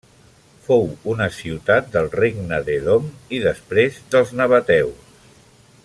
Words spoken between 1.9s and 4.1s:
del Regne d'Edom i després